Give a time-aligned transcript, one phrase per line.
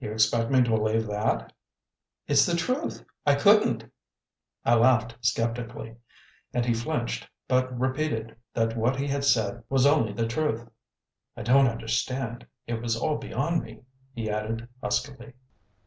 [0.00, 1.52] "You expect me to believe that?"
[2.26, 3.84] "It's the truth; I couldn't!"
[4.64, 5.96] I laughed sceptically;
[6.54, 10.66] and he flinched, but repeated that what he had said was only the truth.
[11.36, 13.82] "I don't understand; it was all beyond me,"
[14.14, 15.34] he added huskily.